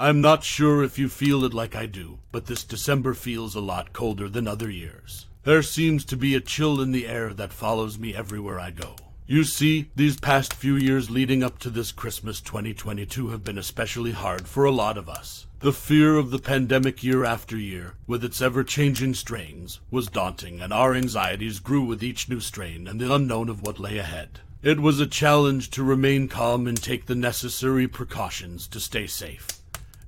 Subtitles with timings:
[0.00, 3.60] I'm not sure if you feel it like I do, but this December feels a
[3.60, 5.26] lot colder than other years.
[5.42, 8.94] There seems to be a chill in the air that follows me everywhere I go.
[9.26, 14.12] You see, these past few years leading up to this Christmas 2022 have been especially
[14.12, 15.48] hard for a lot of us.
[15.58, 20.60] The fear of the pandemic year after year, with its ever changing strains, was daunting,
[20.60, 24.42] and our anxieties grew with each new strain and the unknown of what lay ahead.
[24.62, 29.57] It was a challenge to remain calm and take the necessary precautions to stay safe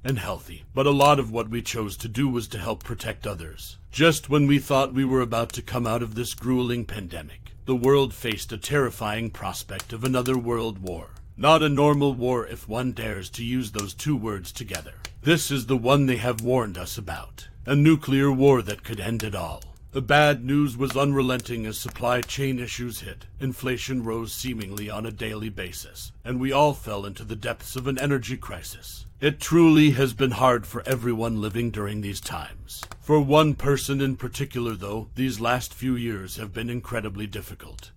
[0.05, 3.27] and healthy, but a lot of what we chose to do was to help protect
[3.27, 3.77] others.
[3.91, 7.75] Just when we thought we were about to come out of this grueling pandemic, the
[7.75, 11.11] world faced a terrifying prospect of another world war.
[11.37, 14.95] Not a normal war if one dares to use those two words together.
[15.23, 17.49] This is the one they have warned us about.
[17.67, 19.63] A nuclear war that could end it all.
[19.93, 23.27] The bad news was unrelenting as supply chain issues hit.
[23.41, 27.89] Inflation rose seemingly on a daily basis, and we all fell into the depths of
[27.89, 29.07] an energy crisis.
[29.21, 32.85] It truly has been hard for everyone living during these times.
[33.01, 37.91] For one person in particular, though, these last few years have been incredibly difficult,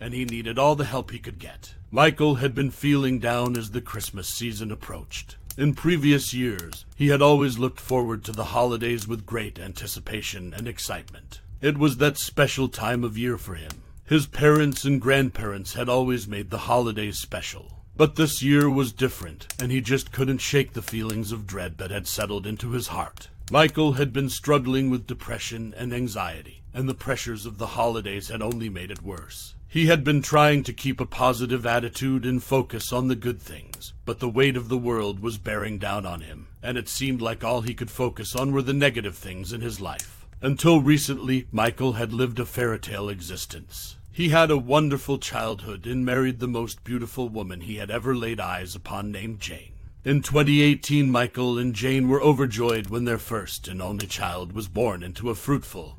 [0.00, 1.74] and he needed all the help he could get.
[1.90, 5.36] Michael had been feeling down as the Christmas season approached.
[5.58, 10.66] In previous years, he had always looked forward to the holidays with great anticipation and
[10.66, 11.42] excitement.
[11.60, 13.82] It was that special time of year for him.
[14.06, 17.82] His parents and grandparents had always made the holidays special.
[17.94, 21.90] But this year was different, and he just couldn't shake the feelings of dread that
[21.90, 23.28] had settled into his heart.
[23.50, 28.40] Michael had been struggling with depression and anxiety, and the pressures of the holidays had
[28.40, 29.54] only made it worse.
[29.72, 33.94] He had been trying to keep a positive attitude and focus on the good things,
[34.04, 37.42] but the weight of the world was bearing down on him, and it seemed like
[37.42, 40.26] all he could focus on were the negative things in his life.
[40.42, 43.96] Until recently, Michael had lived a fairy tale existence.
[44.12, 48.40] He had a wonderful childhood and married the most beautiful woman he had ever laid
[48.40, 49.72] eyes upon named Jane.
[50.04, 55.02] In 2018, Michael and Jane were overjoyed when their first and only child was born
[55.02, 55.96] into a fruitful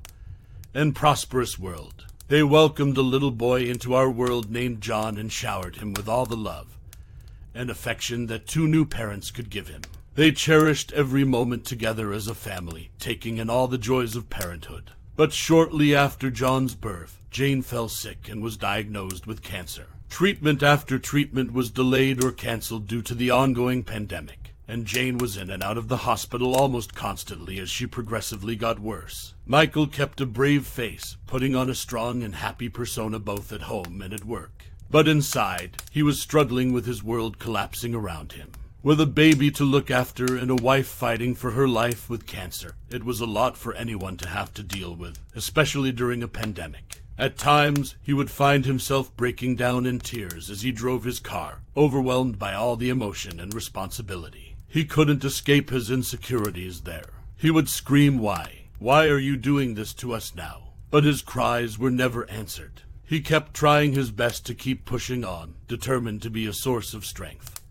[0.76, 2.06] and prosperous world.
[2.30, 6.26] They welcomed a little boy into our world named John and showered him with all
[6.26, 6.78] the love
[7.54, 9.82] and affection that two new parents could give him.
[10.16, 14.92] They cherished every moment together as a family, taking in all the joys of parenthood.
[15.16, 19.88] But shortly after John's birth, Jane fell sick and was diagnosed with cancer.
[20.10, 25.38] Treatment after treatment was delayed or canceled due to the ongoing pandemic, and Jane was
[25.38, 29.34] in and out of the hospital almost constantly as she progressively got worse.
[29.46, 34.02] Michael kept a brave face, putting on a strong and happy persona both at home
[34.02, 34.66] and at work.
[34.90, 38.52] But inside, he was struggling with his world collapsing around him.
[38.84, 42.76] With a baby to look after and a wife fighting for her life with cancer,
[42.90, 47.02] it was a lot for anyone to have to deal with, especially during a pandemic.
[47.18, 51.62] At times, he would find himself breaking down in tears as he drove his car,
[51.78, 54.52] overwhelmed by all the emotion and responsibility.
[54.73, 57.10] He couldn't escape his insecurities there.
[57.38, 58.70] He would scream, Why?
[58.80, 60.73] Why are you doing this to us now?
[60.89, 62.82] But his cries were never answered.
[63.06, 67.06] He kept trying his best to keep pushing on, determined to be a source of
[67.06, 67.62] strength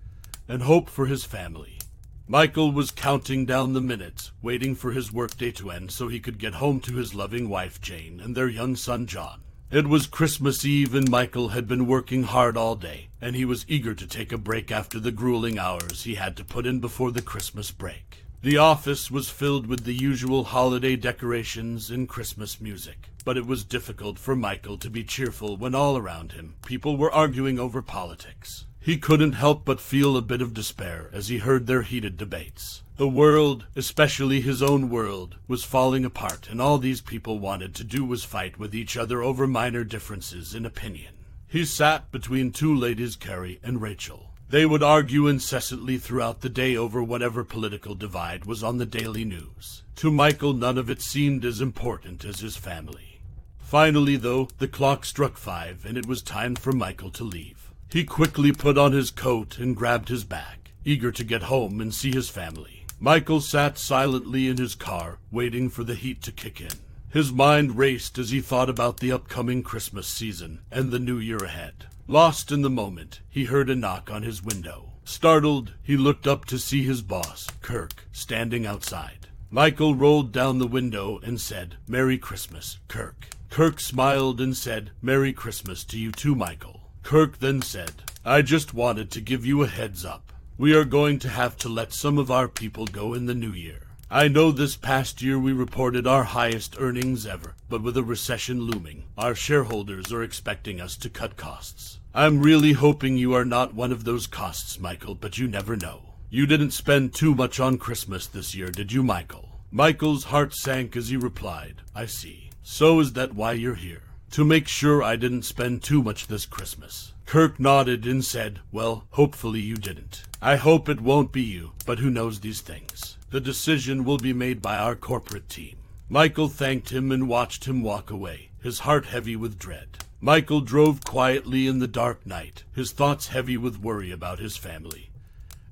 [0.46, 1.80] and hope for his family.
[2.28, 6.38] Michael was counting down the minutes, waiting for his workday to end so he could
[6.38, 9.42] get home to his loving wife Jane and their young son John.
[9.72, 13.64] It was Christmas Eve and Michael had been working hard all day, and he was
[13.68, 17.10] eager to take a break after the grueling hours he had to put in before
[17.10, 18.26] the Christmas break.
[18.42, 23.64] The office was filled with the usual holiday decorations and Christmas music, but it was
[23.64, 28.66] difficult for Michael to be cheerful when all around him people were arguing over politics.
[28.78, 32.81] He couldn't help but feel a bit of despair as he heard their heated debates.
[32.96, 37.84] The world, especially his own world, was falling apart, and all these people wanted to
[37.84, 41.14] do was fight with each other over minor differences in opinion.
[41.48, 44.34] He sat between two ladies, Carrie and Rachel.
[44.50, 49.24] They would argue incessantly throughout the day over whatever political divide was on the daily
[49.24, 49.82] news.
[49.96, 53.20] To Michael, none of it seemed as important as his family.
[53.58, 57.72] Finally, though, the clock struck five, and it was time for Michael to leave.
[57.90, 61.94] He quickly put on his coat and grabbed his bag, eager to get home and
[61.94, 62.81] see his family.
[63.04, 66.70] Michael sat silently in his car, waiting for the heat to kick in.
[67.08, 71.38] His mind raced as he thought about the upcoming Christmas season and the new year
[71.38, 71.86] ahead.
[72.06, 74.92] Lost in the moment, he heard a knock on his window.
[75.04, 79.26] Startled, he looked up to see his boss, Kirk, standing outside.
[79.50, 83.30] Michael rolled down the window and said, Merry Christmas, Kirk.
[83.50, 86.82] Kirk smiled and said, Merry Christmas to you too, Michael.
[87.02, 90.32] Kirk then said, I just wanted to give you a heads up.
[90.58, 93.52] We are going to have to let some of our people go in the new
[93.52, 93.86] year.
[94.10, 98.60] I know this past year we reported our highest earnings ever, but with a recession
[98.60, 102.00] looming, our shareholders are expecting us to cut costs.
[102.14, 106.16] I'm really hoping you are not one of those costs, Michael, but you never know.
[106.28, 109.60] You didn't spend too much on Christmas this year, did you, Michael?
[109.70, 112.50] Michael's heart sank as he replied, I see.
[112.62, 114.02] So is that why you're here?
[114.32, 117.11] To make sure I didn't spend too much this Christmas.
[117.26, 120.22] Kirk nodded and said, Well, hopefully you didn't.
[120.40, 123.16] I hope it won't be you, but who knows these things?
[123.30, 125.76] The decision will be made by our corporate team.
[126.08, 130.04] Michael thanked him and watched him walk away, his heart heavy with dread.
[130.20, 135.10] Michael drove quietly in the dark night, his thoughts heavy with worry about his family.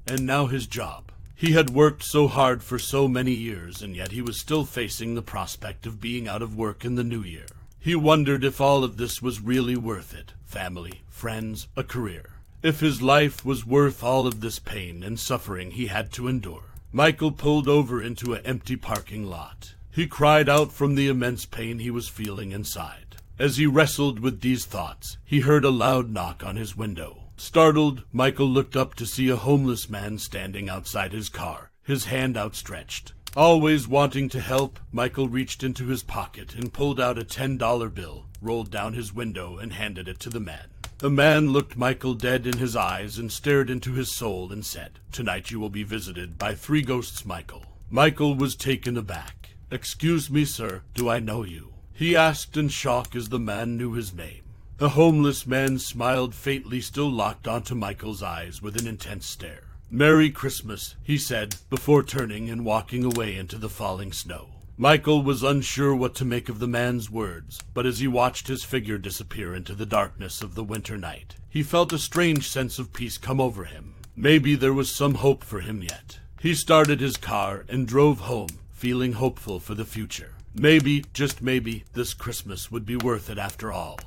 [0.07, 1.13] And now his job.
[1.37, 5.15] He had worked so hard for so many years, and yet he was still facing
[5.15, 7.47] the prospect of being out of work in the new year.
[7.79, 12.31] He wondered if all of this was really worth it family, friends, a career.
[12.63, 16.63] If his life was worth all of this pain and suffering he had to endure.
[16.93, 19.75] Michael pulled over into an empty parking lot.
[19.91, 23.17] He cried out from the immense pain he was feeling inside.
[23.39, 27.25] As he wrestled with these thoughts, he heard a loud knock on his window.
[27.37, 32.39] Startled, Michael looked up to see a homeless man standing outside his car, his hand
[32.39, 33.13] outstretched.
[33.37, 38.25] Always wanting to help, Michael reached into his pocket and pulled out a $10 bill,
[38.41, 40.69] rolled down his window, and handed it to the man.
[41.01, 44.99] The man looked Michael dead in his eyes and stared into his soul and said,
[45.11, 47.65] Tonight you will be visited by three ghosts, Michael.
[47.89, 49.55] Michael was taken aback.
[49.71, 51.73] Excuse me, sir, do I know you?
[51.95, 54.43] He asked in shock as the man knew his name.
[54.77, 59.69] The homeless man smiled faintly, still locked onto Michael's eyes with an intense stare.
[59.91, 64.51] Merry Christmas, he said, before turning and walking away into the falling snow.
[64.83, 68.65] Michael was unsure what to make of the man's words, but as he watched his
[68.65, 72.95] figure disappear into the darkness of the winter night, he felt a strange sense of
[72.95, 73.95] peace come over him.
[74.17, 76.19] Maybe there was some hope for him yet.
[76.41, 80.33] He started his car and drove home, feeling hopeful for the future.
[80.55, 84.01] Maybe, just maybe, this Christmas would be worth it after all.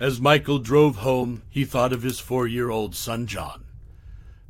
[0.00, 3.62] As Michael drove home, he thought of his four year old son John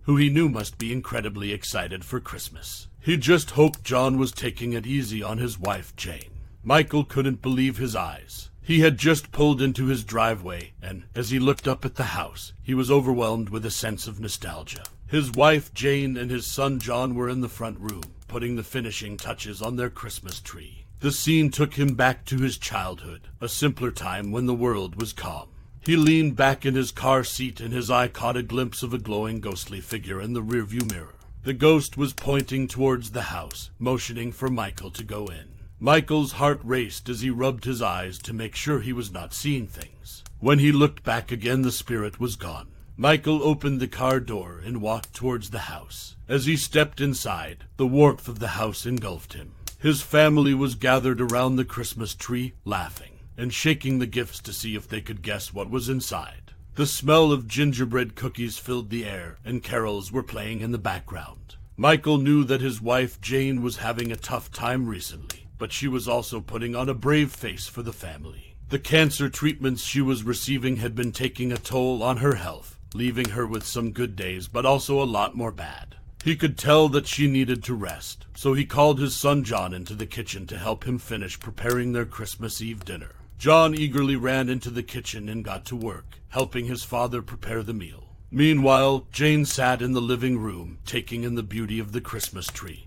[0.03, 2.89] who he knew must be incredibly excited for Christmas.
[3.01, 6.31] He just hoped John was taking it easy on his wife, Jane.
[6.63, 8.51] Michael couldn't believe his eyes.
[8.63, 12.53] He had just pulled into his driveway, and as he looked up at the house,
[12.63, 14.85] he was overwhelmed with a sense of nostalgia.
[15.09, 19.17] His wife, Jane, and his son, John, were in the front room, putting the finishing
[19.17, 20.87] touches on their Christmas tree.
[21.01, 25.13] The scene took him back to his childhood, a simpler time when the world was
[25.13, 25.49] calm.
[25.85, 28.99] He leaned back in his car seat and his eye caught a glimpse of a
[28.99, 31.17] glowing ghostly figure in the rearview mirror.
[31.43, 35.49] The ghost was pointing towards the house, motioning for Michael to go in.
[35.81, 39.67] Michael's heart raced as he rubbed his eyes to make sure he was not seeing
[39.67, 40.23] things.
[40.39, 42.69] When he looked back again, the spirit was gone.
[42.97, 46.15] Michael opened the car door and walked towards the house.
[46.29, 49.55] As he stepped inside, the warmth of the house engulfed him.
[49.81, 53.12] His family was gathered around the Christmas tree, laughing
[53.43, 56.53] and shaking the gifts to see if they could guess what was inside.
[56.77, 61.57] The smell of gingerbread cookies filled the air, and carols were playing in the background.
[61.77, 66.07] Michael knew that his wife Jane was having a tough time recently, but she was
[66.07, 68.55] also putting on a brave face for the family.
[68.69, 73.31] The cancer treatments she was receiving had been taking a toll on her health, leaving
[73.31, 75.97] her with some good days, but also a lot more bad.
[76.23, 79.95] He could tell that she needed to rest, so he called his son John into
[79.95, 83.11] the kitchen to help him finish preparing their Christmas Eve dinner.
[83.43, 87.75] John eagerly ran into the kitchen and got to work, helping his father prepare the
[87.75, 88.05] meal.
[88.31, 92.87] Meanwhile, Jane sat in the living room, taking in the beauty of the Christmas tree.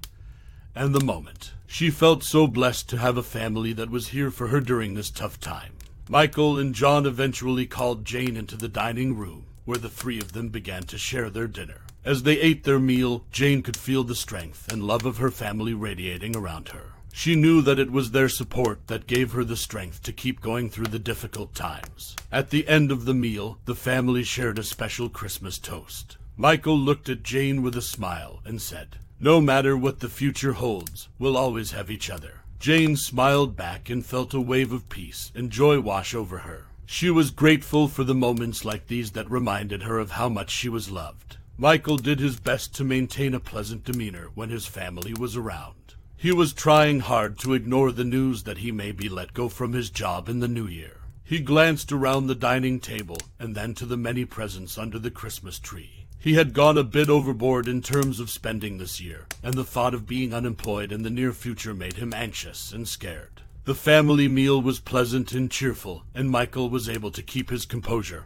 [0.74, 1.52] And the moment.
[1.68, 5.10] She felt so blessed to have a family that was here for her during this
[5.10, 5.74] tough time.
[6.08, 10.48] Michael and John eventually called Jane into the dining room, where the three of them
[10.48, 11.82] began to share their dinner.
[12.06, 15.74] As they ate their meal, Jane could feel the strength and love of her family
[15.74, 16.95] radiating around her.
[17.18, 20.70] She knew that it was their support that gave her the strength to keep going
[20.70, 22.14] through the difficult times.
[22.30, 26.18] At the end of the meal, the family shared a special Christmas toast.
[26.36, 31.08] Michael looked at Jane with a smile and said, No matter what the future holds,
[31.18, 32.42] we'll always have each other.
[32.60, 36.66] Jane smiled back and felt a wave of peace and joy wash over her.
[36.86, 40.68] She was grateful for the moments like these that reminded her of how much she
[40.68, 41.38] was loved.
[41.58, 45.85] Michael did his best to maintain a pleasant demeanor when his family was around.
[46.26, 49.74] He was trying hard to ignore the news that he may be let go from
[49.74, 51.02] his job in the new year.
[51.24, 55.60] He glanced around the dining table and then to the many presents under the Christmas
[55.60, 56.08] tree.
[56.18, 59.94] He had gone a bit overboard in terms of spending this year, and the thought
[59.94, 63.44] of being unemployed in the near future made him anxious and scared.
[63.66, 68.26] The family meal was pleasant and cheerful, and Michael was able to keep his composure,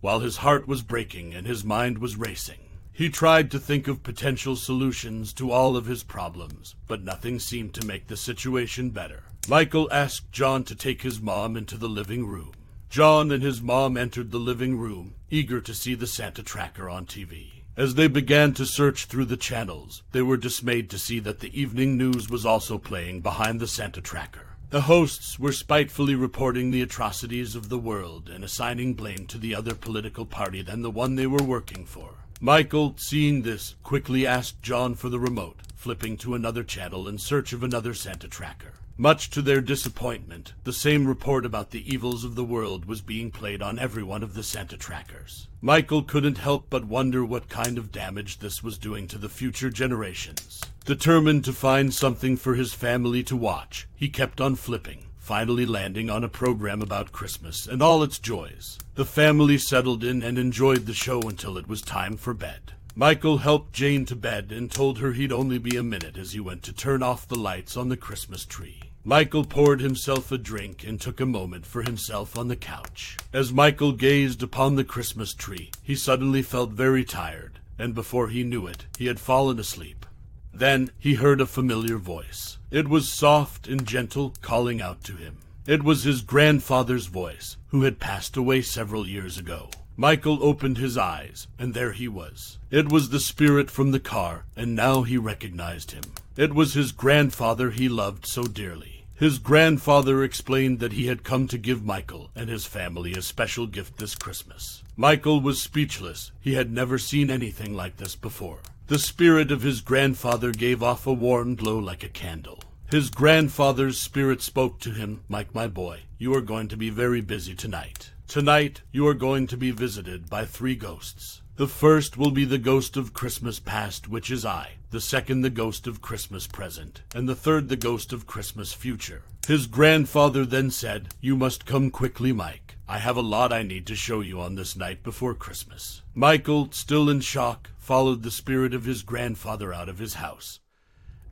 [0.00, 2.65] while his heart was breaking and his mind was racing.
[2.96, 7.74] He tried to think of potential solutions to all of his problems, but nothing seemed
[7.74, 9.24] to make the situation better.
[9.50, 12.52] Michael asked John to take his mom into the living room.
[12.88, 17.04] John and his mom entered the living room, eager to see the Santa tracker on
[17.04, 17.64] TV.
[17.76, 21.60] As they began to search through the channels, they were dismayed to see that the
[21.60, 24.56] evening news was also playing behind the Santa tracker.
[24.70, 29.54] The hosts were spitefully reporting the atrocities of the world and assigning blame to the
[29.54, 32.14] other political party than the one they were working for.
[32.40, 37.54] Michael, seeing this, quickly asked John for the remote, flipping to another channel in search
[37.54, 38.74] of another Santa tracker.
[38.98, 43.30] Much to their disappointment, the same report about the evils of the world was being
[43.30, 45.48] played on every one of the Santa trackers.
[45.62, 49.70] Michael couldn't help but wonder what kind of damage this was doing to the future
[49.70, 50.60] generations.
[50.84, 56.08] Determined to find something for his family to watch, he kept on flipping, finally landing
[56.08, 58.78] on a program about Christmas and all its joys.
[58.94, 62.74] The family settled in and enjoyed the show until it was time for bed.
[62.94, 66.38] Michael helped Jane to bed and told her he'd only be a minute as he
[66.38, 68.78] went to turn off the lights on the Christmas tree.
[69.02, 73.16] Michael poured himself a drink and took a moment for himself on the couch.
[73.32, 78.44] As Michael gazed upon the Christmas tree, he suddenly felt very tired, and before he
[78.44, 80.06] knew it, he had fallen asleep.
[80.54, 82.58] Then he heard a familiar voice.
[82.76, 85.38] It was soft and gentle, calling out to him.
[85.66, 89.70] It was his grandfather's voice, who had passed away several years ago.
[89.96, 92.58] Michael opened his eyes, and there he was.
[92.70, 96.02] It was the spirit from the car, and now he recognized him.
[96.36, 99.06] It was his grandfather he loved so dearly.
[99.14, 103.66] His grandfather explained that he had come to give Michael and his family a special
[103.66, 104.82] gift this Christmas.
[104.98, 106.30] Michael was speechless.
[106.42, 108.58] He had never seen anything like this before.
[108.88, 112.60] The spirit of his grandfather gave off a warm glow like a candle.
[112.88, 117.20] His grandfather's spirit spoke to him, Mike, my boy, you are going to be very
[117.20, 118.12] busy tonight.
[118.28, 121.42] Tonight, you are going to be visited by three ghosts.
[121.56, 125.50] The first will be the ghost of Christmas past, which is I, the second the
[125.50, 129.22] ghost of Christmas present, and the third the ghost of Christmas future.
[129.48, 132.76] His grandfather then said, You must come quickly, Mike.
[132.86, 136.02] I have a lot I need to show you on this night before Christmas.
[136.14, 140.60] Michael, still in shock, followed the spirit of his grandfather out of his house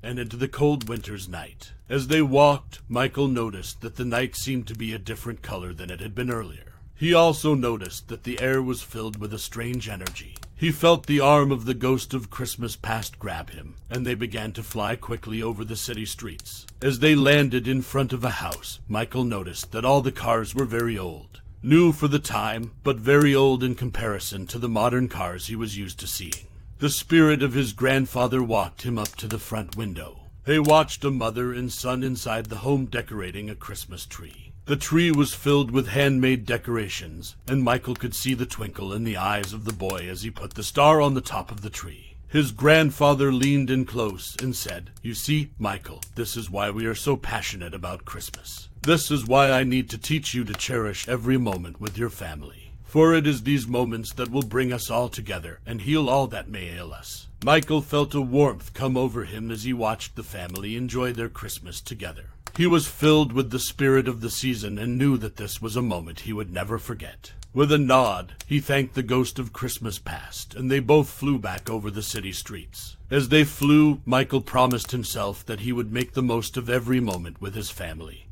[0.04, 1.73] and into the cold winter's night.
[1.88, 5.90] As they walked, Michael noticed that the night seemed to be a different color than
[5.90, 6.75] it had been earlier.
[6.94, 10.37] He also noticed that the air was filled with a strange energy.
[10.54, 14.52] He felt the arm of the ghost of Christmas past grab him, and they began
[14.52, 16.66] to fly quickly over the city streets.
[16.80, 20.64] As they landed in front of a house, Michael noticed that all the cars were
[20.64, 21.40] very old.
[21.62, 25.76] New for the time, but very old in comparison to the modern cars he was
[25.76, 26.46] used to seeing.
[26.84, 30.20] The spirit of his grandfather walked him up to the front window.
[30.44, 34.52] They watched a mother and son inside the home decorating a Christmas tree.
[34.66, 39.16] The tree was filled with handmade decorations, and Michael could see the twinkle in the
[39.16, 42.18] eyes of the boy as he put the star on the top of the tree.
[42.28, 46.94] His grandfather leaned in close and said, You see, Michael, this is why we are
[46.94, 48.68] so passionate about Christmas.
[48.82, 52.63] This is why I need to teach you to cherish every moment with your family.
[52.94, 56.48] For it is these moments that will bring us all together and heal all that
[56.48, 57.26] may ail us.
[57.44, 61.80] Michael felt a warmth come over him as he watched the family enjoy their Christmas
[61.80, 62.26] together.
[62.56, 65.82] He was filled with the spirit of the season and knew that this was a
[65.82, 67.32] moment he would never forget.
[67.52, 71.68] With a nod, he thanked the ghost of Christmas past, and they both flew back
[71.68, 72.96] over the city streets.
[73.10, 77.40] As they flew, Michael promised himself that he would make the most of every moment
[77.40, 78.23] with his family,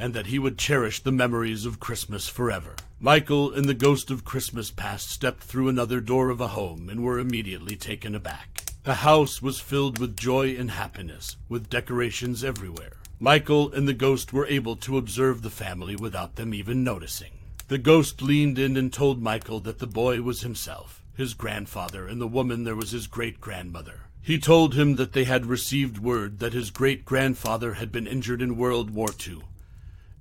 [0.00, 2.74] and that he would cherish the memories of Christmas forever.
[2.98, 7.04] Michael and the ghost of Christmas past stepped through another door of a home and
[7.04, 8.62] were immediately taken aback.
[8.84, 12.96] The house was filled with joy and happiness, with decorations everywhere.
[13.18, 17.32] Michael and the ghost were able to observe the family without them even noticing.
[17.68, 22.18] The ghost leaned in and told Michael that the boy was himself, his grandfather, and
[22.18, 24.00] the woman there was his great grandmother.
[24.22, 28.40] He told him that they had received word that his great grandfather had been injured
[28.40, 29.42] in World War II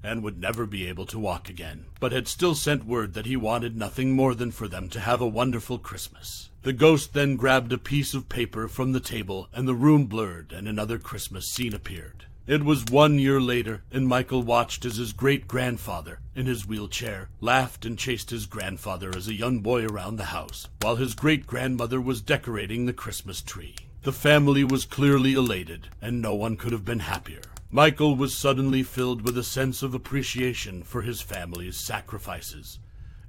[0.03, 3.35] and would never be able to walk again, but had still sent word that he
[3.35, 6.49] wanted nothing more than for them to have a wonderful Christmas.
[6.63, 10.51] The ghost then grabbed a piece of paper from the table, and the room blurred,
[10.51, 12.25] and another Christmas scene appeared.
[12.47, 17.29] It was one year later, and Michael watched as his great grandfather, in his wheelchair,
[17.39, 21.45] laughed and chased his grandfather as a young boy around the house, while his great
[21.45, 23.75] grandmother was decorating the Christmas tree.
[24.01, 27.43] The family was clearly elated, and no one could have been happier.
[27.71, 32.79] Michael was suddenly filled with a sense of appreciation for his family's sacrifices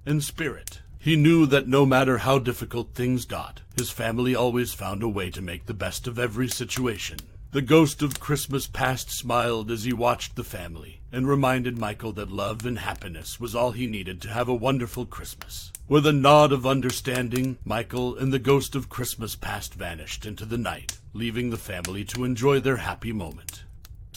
[0.06, 0.80] and spirit.
[0.98, 5.30] He knew that no matter how difficult things got, his family always found a way
[5.30, 7.18] to make the best of every situation.
[7.52, 12.32] The ghost of Christmas past smiled as he watched the family and reminded Michael that
[12.32, 15.70] love and happiness was all he needed to have a wonderful Christmas.
[15.86, 20.56] With a nod of understanding, Michael and the ghost of Christmas past vanished into the
[20.56, 23.64] night, leaving the family to enjoy their happy moment.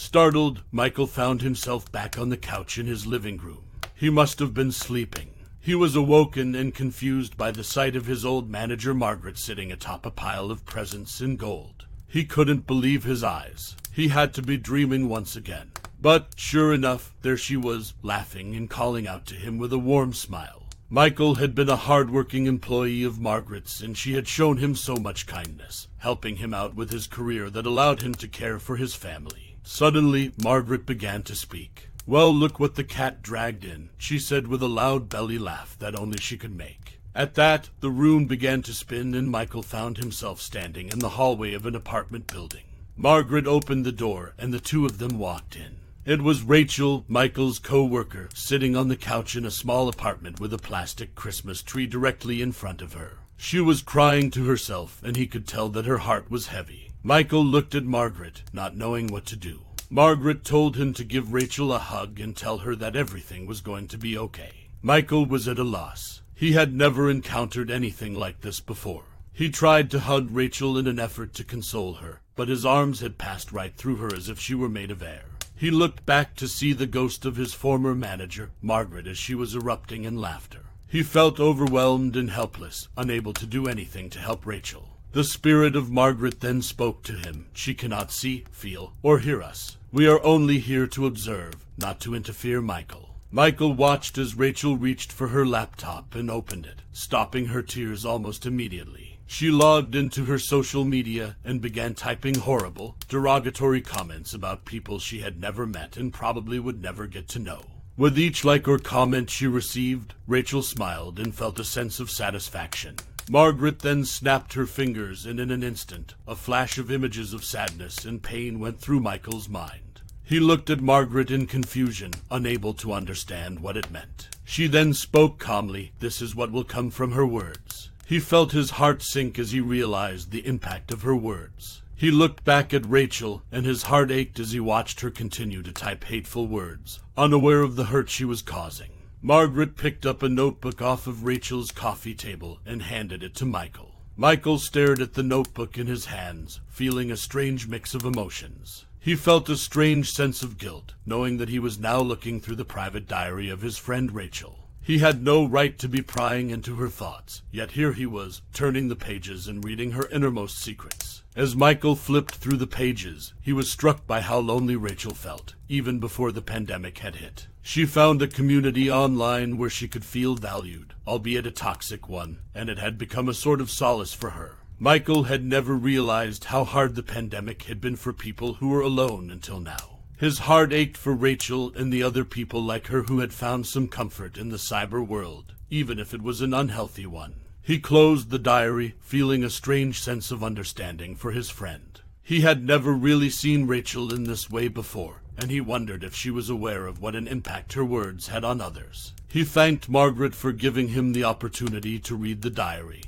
[0.04, 3.64] Startled, Michael found himself back on the couch in his living room.
[3.96, 5.30] He must have been sleeping.
[5.62, 10.06] He was awoken and confused by the sight of his old manager Margaret sitting atop
[10.06, 11.86] a pile of presents in gold.
[12.06, 13.78] He couldn't believe his eyes.
[13.94, 15.72] He had to be dreaming once again.
[16.02, 20.12] But sure enough, there she was, laughing and calling out to him with a warm
[20.12, 20.68] smile.
[20.90, 25.28] Michael had been a hard-working employee of Margaret's, and she had shown him so much
[25.28, 29.43] kindness, helping him out with his career that allowed him to care for his family.
[29.64, 31.90] Suddenly, Margaret began to speak.
[32.06, 35.98] Well, look what the cat dragged in, she said with a loud belly laugh that
[35.98, 37.00] only she could make.
[37.16, 41.54] At that, the room began to spin, and Michael found himself standing in the hallway
[41.54, 42.66] of an apartment building.
[42.98, 45.78] Margaret opened the door, and the two of them walked in.
[46.06, 50.58] It was Rachel, Michael's co-worker, sitting on the couch in a small apartment with a
[50.58, 53.20] plastic Christmas tree directly in front of her.
[53.38, 56.93] She was crying to herself, and he could tell that her heart was heavy.
[57.06, 59.60] Michael looked at Margaret, not knowing what to do.
[59.90, 63.90] Margaret told him to give Rachel a hug and tell her that everything was going
[63.90, 64.70] to be okay.
[64.82, 66.22] Michael was at a loss.
[66.34, 69.04] He had never encountered anything like this before.
[69.34, 73.18] He tried to hug Rachel in an effort to console her, but his arms had
[73.18, 75.26] passed right through her as if she were made of air.
[75.58, 79.56] He looked back to see the ghost of his former manager, Margaret, as she was
[79.56, 80.68] erupting in laughter.
[80.88, 84.93] He felt overwhelmed and helpless, unable to do anything to help Rachel.
[85.14, 87.46] The spirit of Margaret then spoke to him.
[87.54, 89.78] She cannot see, feel, or hear us.
[89.92, 93.14] We are only here to observe, not to interfere, Michael.
[93.30, 98.48] Michael watched as Rachel reached for her laptop and opened it, stopping her tears almost
[98.48, 99.20] immediately.
[99.28, 105.20] She logged into her social media and began typing horrible, derogatory comments about people she
[105.20, 107.62] had never met and probably would never get to know.
[107.96, 112.96] With each like or comment she received, Rachel smiled and felt a sense of satisfaction.
[113.30, 118.04] Margaret then snapped her fingers, and in an instant, a flash of images of sadness
[118.06, 120.02] and pain went through Michael's mind.
[120.24, 124.30] He looked at Margaret in confusion, unable to understand what it meant.
[124.44, 125.92] She then spoke calmly.
[126.00, 127.92] This is what will come from her words.
[128.06, 131.82] He felt his heart sink as he realized the impact of her words.
[131.96, 135.72] He looked back at Rachel, and his heart ached as he watched her continue to
[135.72, 138.90] type hateful words, unaware of the hurt she was causing.
[139.26, 143.96] Margaret picked up a notebook off of Rachel's coffee table and handed it to Michael.
[144.18, 148.86] Michael stared at the notebook in his hands, feeling a strange mix of emotions.
[149.00, 152.66] He felt a strange sense of guilt, knowing that he was now looking through the
[152.66, 154.68] private diary of his friend Rachel.
[154.82, 158.90] He had no right to be prying into her thoughts, yet here he was, turning
[158.90, 161.24] the pages and reading her innermost secrets.
[161.34, 166.00] As Michael flipped through the pages, he was struck by how lonely Rachel felt, even
[166.00, 167.48] before the pandemic had hit.
[167.66, 172.70] She found a community online where she could feel valued, albeit a toxic one, and
[172.70, 174.58] it had become a sort of solace for her.
[174.78, 179.32] Michael had never realized how hard the pandemic had been for people who were alone
[179.32, 180.00] until now.
[180.18, 183.88] His heart ached for Rachel and the other people like her who had found some
[183.88, 187.36] comfort in the cyber world, even if it was an unhealthy one.
[187.62, 192.02] He closed the diary, feeling a strange sense of understanding for his friend.
[192.22, 196.30] He had never really seen Rachel in this way before, and he wondered if she
[196.30, 199.14] was aware of what an impact her words had on others.
[199.28, 203.04] He thanked Margaret for giving him the opportunity to read the diary,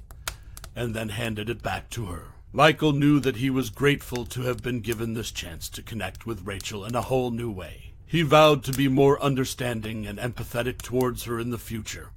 [0.76, 2.28] and then handed it back to her.
[2.52, 6.46] Michael knew that he was grateful to have been given this chance to connect with
[6.46, 7.94] Rachel in a whole new way.
[8.08, 12.12] He vowed to be more understanding and empathetic towards her in the future,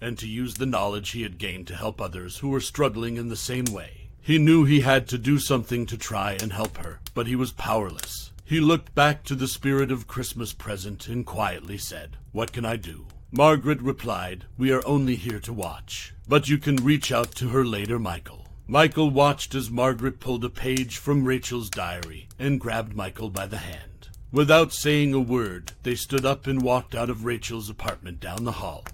[0.00, 3.28] and to use the knowledge he had gained to help others who were struggling in
[3.28, 4.08] the same way.
[4.20, 7.52] He knew he had to do something to try and help her, but he was
[7.52, 8.27] powerless.
[8.48, 12.76] He looked back to the spirit of Christmas present and quietly said, What can I
[12.76, 13.04] do?
[13.30, 17.62] Margaret replied, We are only here to watch, but you can reach out to her
[17.62, 18.46] later, Michael.
[18.66, 23.58] Michael watched as Margaret pulled a page from Rachel's diary and grabbed Michael by the
[23.58, 24.08] hand.
[24.32, 28.52] Without saying a word, they stood up and walked out of Rachel's apartment down the
[28.52, 28.86] hall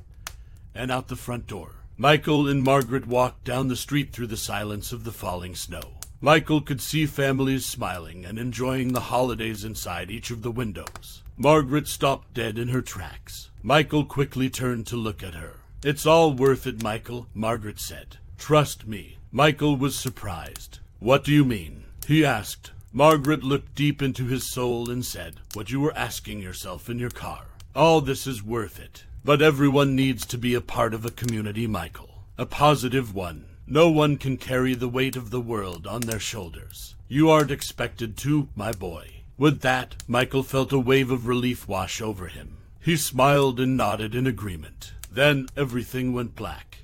[0.75, 1.77] and out the front door.
[1.97, 5.93] Michael and Margaret walked down the street through the silence of the falling snow.
[6.25, 11.23] Michael could see families smiling and enjoying the holidays inside each of the windows.
[11.37, 13.51] Margaret stopped dead in her tracks.
[13.63, 15.57] Michael quickly turned to look at her.
[15.83, 18.17] It's all worth it, Michael, Margaret said.
[18.39, 20.79] Trust me, Michael was surprised.
[20.99, 21.85] What do you mean?
[22.07, 22.73] He asked.
[22.91, 27.11] Margaret looked deep into his soul and said, What you were asking yourself in your
[27.11, 27.49] car.
[27.75, 29.05] All this is worth it.
[29.27, 32.25] But everyone needs to be a part of a community, Michael.
[32.39, 33.45] A positive one.
[33.66, 36.96] No one can carry the weight of the world on their shoulders.
[37.09, 39.22] You aren't expected to, my boy.
[39.38, 42.59] With that, Michael felt a wave of relief wash over him.
[42.81, 44.92] He smiled and nodded in agreement.
[45.11, 46.81] Then everything went black.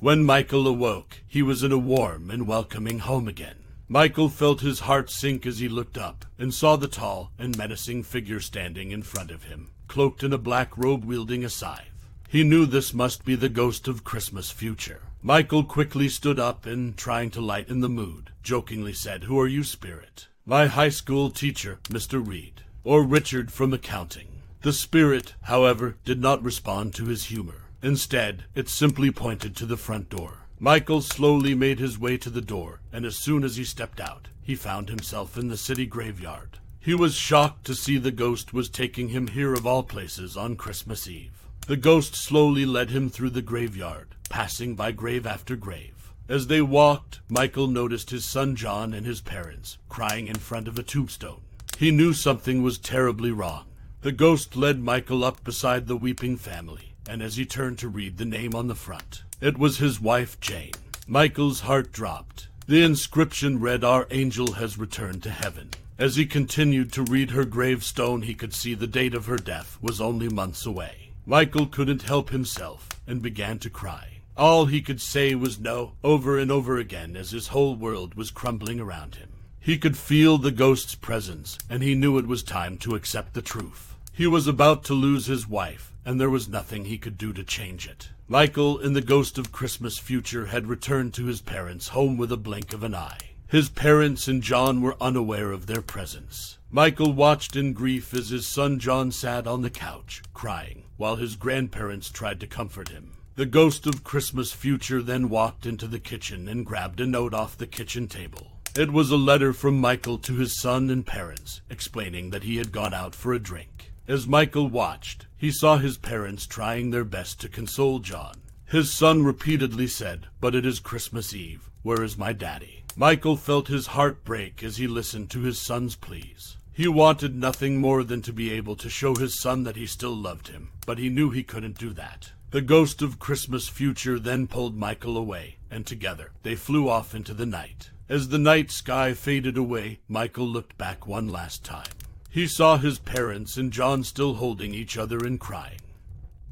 [0.00, 3.56] When Michael awoke, he was in a warm and welcoming home again.
[3.88, 8.02] Michael felt his heart sink as he looked up and saw the tall and menacing
[8.02, 11.88] figure standing in front of him, cloaked in a black robe wielding a scythe.
[12.28, 15.00] He knew this must be the ghost of Christmas future.
[15.22, 19.64] Michael quickly stood up and, trying to lighten the mood, jokingly said, Who are you,
[19.64, 20.28] spirit?
[20.46, 22.24] My high school teacher, Mr.
[22.24, 24.28] Reed, or Richard from accounting.
[24.62, 27.62] The spirit, however, did not respond to his humor.
[27.82, 30.46] Instead, it simply pointed to the front door.
[30.60, 34.28] Michael slowly made his way to the door, and as soon as he stepped out,
[34.40, 36.58] he found himself in the city graveyard.
[36.80, 40.56] He was shocked to see the ghost was taking him here of all places on
[40.56, 41.48] Christmas Eve.
[41.66, 46.12] The ghost slowly led him through the graveyard, passing by grave after grave.
[46.28, 50.78] As they walked, Michael noticed his son John and his parents crying in front of
[50.78, 51.40] a tombstone.
[51.78, 53.64] He knew something was terribly wrong.
[54.02, 58.18] The ghost led Michael up beside the weeping family, and as he turned to read
[58.18, 60.72] the name on the front, it was his wife Jane.
[61.06, 62.48] Michael's heart dropped.
[62.66, 65.70] The inscription read, Our angel has returned to heaven.
[65.98, 69.78] As he continued to read her gravestone, he could see the date of her death
[69.80, 71.10] was only months away.
[71.24, 74.17] Michael couldn't help himself and began to cry.
[74.38, 78.30] All he could say was no over and over again as his whole world was
[78.30, 79.30] crumbling around him.
[79.58, 83.42] He could feel the ghost's presence, and he knew it was time to accept the
[83.42, 83.96] truth.
[84.12, 87.42] He was about to lose his wife, and there was nothing he could do to
[87.42, 88.10] change it.
[88.28, 92.36] Michael, in the ghost of Christmas future, had returned to his parents' home with a
[92.36, 93.18] blink of an eye.
[93.48, 96.58] His parents and John were unaware of their presence.
[96.70, 101.34] Michael watched in grief as his son John sat on the couch, crying, while his
[101.34, 103.14] grandparents tried to comfort him.
[103.38, 107.56] The ghost of Christmas future then walked into the kitchen and grabbed a note off
[107.56, 108.50] the kitchen table.
[108.76, 112.72] It was a letter from Michael to his son and parents, explaining that he had
[112.72, 113.92] gone out for a drink.
[114.08, 118.34] As Michael watched, he saw his parents trying their best to console John.
[118.64, 121.70] His son repeatedly said, But it is Christmas Eve.
[121.84, 122.82] Where is my daddy?
[122.96, 126.56] Michael felt his heart break as he listened to his son's pleas.
[126.72, 130.16] He wanted nothing more than to be able to show his son that he still
[130.16, 132.32] loved him, but he knew he couldn't do that.
[132.50, 137.34] The ghost of Christmas future then pulled Michael away, and together they flew off into
[137.34, 137.90] the night.
[138.08, 141.90] As the night sky faded away, Michael looked back one last time.
[142.30, 145.80] He saw his parents and John still holding each other and crying.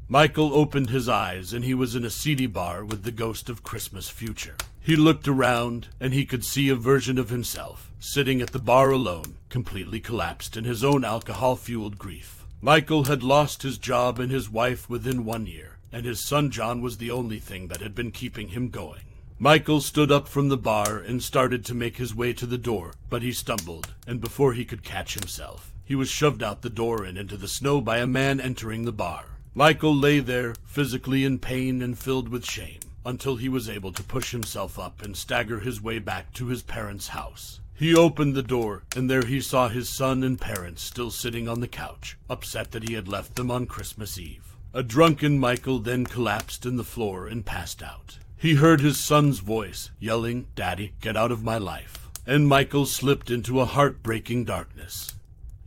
[0.07, 3.63] Michael opened his eyes and he was in a seedy bar with the ghost of
[3.63, 4.55] Christmas future.
[4.79, 8.91] He looked around, and he could see a version of himself, sitting at the bar
[8.91, 12.45] alone, completely collapsed in his own alcohol fueled grief.
[12.61, 16.79] Michael had lost his job and his wife within one year, and his son John
[16.79, 19.01] was the only thing that had been keeping him going.
[19.39, 22.93] Michael stood up from the bar and started to make his way to the door,
[23.09, 27.03] but he stumbled, and before he could catch himself, he was shoved out the door
[27.03, 29.25] and into the snow by a man entering the bar.
[29.55, 34.03] Michael lay there, physically in pain and filled with shame until he was able to
[34.03, 37.59] push himself up and stagger his way back to his parents' house.
[37.73, 41.59] He opened the door, and there he saw his son and parents still sitting on
[41.59, 44.46] the couch, upset that he had left them on Christmas Eve.
[44.77, 48.19] A drunken Michael then collapsed in the floor and passed out.
[48.37, 52.07] He heard his son's voice yelling, Daddy, get out of my life.
[52.27, 55.15] And Michael slipped into a heartbreaking darkness.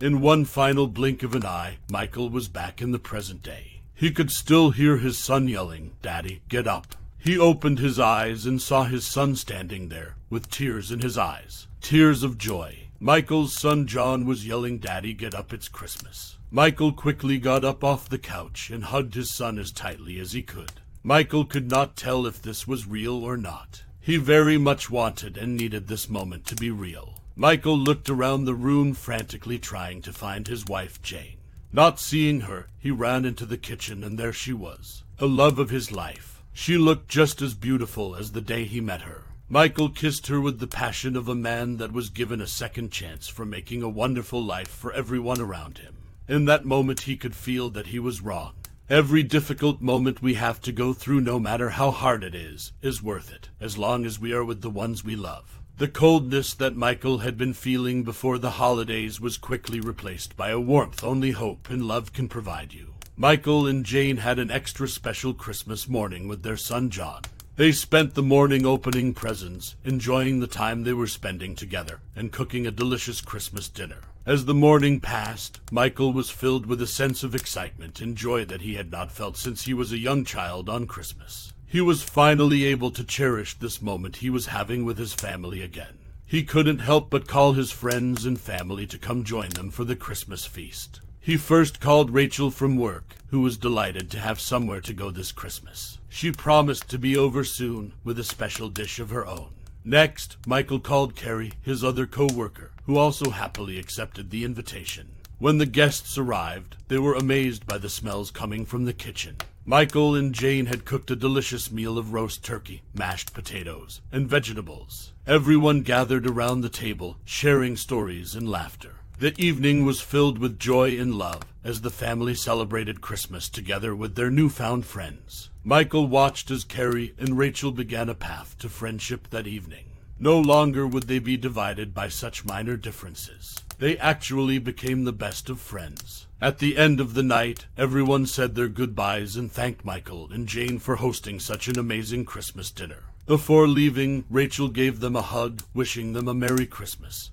[0.01, 3.81] In one final blink of an eye, Michael was back in the present day.
[3.97, 6.95] He could still hear his son yelling, Daddy, get up.
[7.19, 11.67] He opened his eyes and saw his son standing there, with tears in his eyes.
[11.81, 12.90] Tears of joy.
[13.03, 16.37] Michael's son John was yelling, Daddy, get up, it's Christmas.
[16.51, 20.43] Michael quickly got up off the couch and hugged his son as tightly as he
[20.43, 20.73] could.
[21.03, 23.85] Michael could not tell if this was real or not.
[24.01, 27.23] He very much wanted and needed this moment to be real.
[27.35, 31.39] Michael looked around the room frantically trying to find his wife Jane.
[31.73, 35.71] Not seeing her, he ran into the kitchen and there she was, the love of
[35.71, 36.43] his life.
[36.53, 39.23] She looked just as beautiful as the day he met her.
[39.53, 43.27] Michael kissed her with the passion of a man that was given a second chance
[43.27, 45.97] for making a wonderful life for everyone around him.
[46.29, 48.53] In that moment, he could feel that he was wrong.
[48.89, 53.03] Every difficult moment we have to go through, no matter how hard it is, is
[53.03, 55.59] worth it, as long as we are with the ones we love.
[55.79, 60.61] The coldness that Michael had been feeling before the holidays was quickly replaced by a
[60.61, 62.95] warmth only hope and love can provide you.
[63.17, 67.23] Michael and Jane had an extra special Christmas morning with their son John.
[67.57, 72.67] They spent the morning opening presents, enjoying the time they were spending together, and cooking
[72.67, 73.99] a delicious Christmas dinner.
[74.25, 78.63] As the morning passed, Michael was filled with a sense of excitement and joy that
[78.63, 81.53] he had not felt since he was a young child on Christmas.
[81.67, 85.99] He was finally able to cherish this moment he was having with his family again.
[86.27, 89.97] He couldn't help but call his friends and family to come join them for the
[89.97, 91.01] Christmas feast.
[91.19, 95.33] He first called Rachel from work, who was delighted to have somewhere to go this
[95.33, 95.99] Christmas.
[96.09, 99.51] She promised to be over soon with a special dish of her own.
[99.85, 105.09] Next, Michael called Carrie, his other co-worker, who also happily accepted the invitation.
[105.39, 109.37] When the guests arrived, they were amazed by the smells coming from the kitchen.
[109.65, 115.13] Michael and Jane had cooked a delicious meal of roast turkey, mashed potatoes, and vegetables.
[115.27, 118.97] Everyone gathered around the table, sharing stories and laughter.
[119.21, 124.15] The evening was filled with joy and love as the family celebrated Christmas together with
[124.15, 125.51] their newfound friends.
[125.63, 129.85] Michael watched as Carrie and Rachel began a path to friendship that evening.
[130.19, 133.59] No longer would they be divided by such minor differences.
[133.79, 136.27] They actually became the best of friends.
[136.41, 140.79] At the end of the night, everyone said their goodbyes and thanked Michael and Jane
[140.79, 143.03] for hosting such an amazing Christmas dinner.
[143.27, 147.33] Before leaving, Rachel gave them a hug, wishing them a Merry Christmas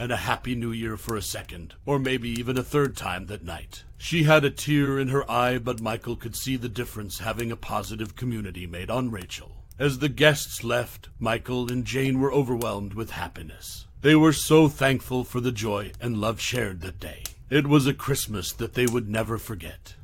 [0.00, 3.44] and a Happy New Year for a second, or maybe even a third time that
[3.44, 3.84] night.
[3.98, 7.56] She had a tear in her eye, but Michael could see the difference having a
[7.56, 9.62] positive community made on Rachel.
[9.78, 13.86] As the guests left, Michael and Jane were overwhelmed with happiness.
[14.00, 17.24] They were so thankful for the joy and love shared that day.
[17.50, 19.96] It was a Christmas that they would never forget.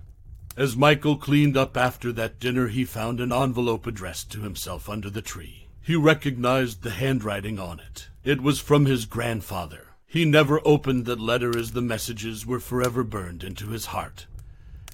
[0.58, 5.08] As Michael cleaned up after that dinner, he found an envelope addressed to himself under
[5.08, 5.68] the tree.
[5.80, 8.08] He recognized the handwriting on it.
[8.24, 9.85] It was from his grandfather.
[10.06, 14.26] He never opened that letter as the messages were forever burned into his heart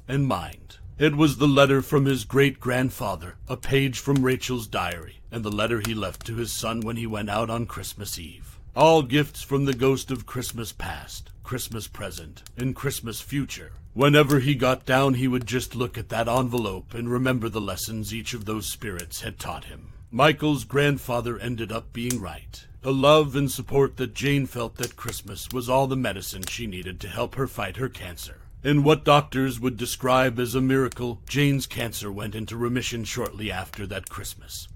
[0.09, 0.79] and mind.
[0.99, 5.51] It was the letter from his great grandfather, a page from Rachel's diary, and the
[5.51, 8.59] letter he left to his son when he went out on Christmas Eve.
[8.75, 13.73] All gifts from the ghost of Christmas past, Christmas present, and Christmas future.
[13.95, 18.15] Whenever he got down, he would just look at that envelope and remember the lessons
[18.15, 19.93] each of those spirits had taught him.
[20.11, 22.67] Michael's grandfather ended up being right.
[22.83, 26.99] The love and support that Jane felt that Christmas was all the medicine she needed
[27.01, 28.39] to help her fight her cancer.
[28.65, 33.87] In what doctors would describe as a miracle, Jane's cancer went into remission shortly after
[33.87, 34.67] that Christmas.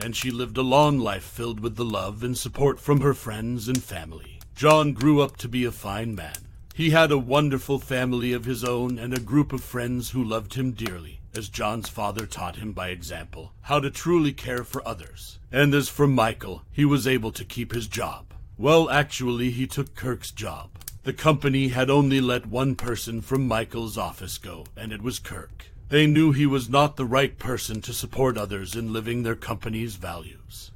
[0.00, 3.68] And she lived a long life filled with the love and support from her friends
[3.68, 4.40] and family.
[4.54, 6.48] John grew up to be a fine man.
[6.74, 10.54] He had a wonderful family of his own and a group of friends who loved
[10.54, 15.38] him dearly, as John's father taught him by example how to truly care for others.
[15.52, 18.26] And as for Michael, he was able to keep his job.
[18.58, 20.70] Well, actually, he took Kirk's job.
[21.02, 25.66] The company had only let one person from Michael's office go, and it was Kirk.
[25.88, 29.96] They knew he was not the right person to support others in living their company's
[29.96, 30.72] values.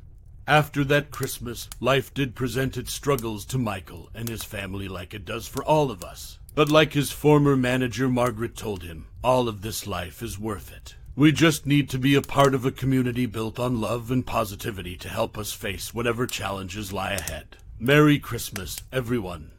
[0.46, 5.24] After that Christmas, life did present its struggles to Michael and his family like it
[5.24, 6.39] does for all of us.
[6.54, 10.96] But like his former manager Margaret told him, all of this life is worth it.
[11.16, 14.96] We just need to be a part of a community built on love and positivity
[14.98, 17.56] to help us face whatever challenges lie ahead.
[17.78, 19.52] Merry Christmas, everyone.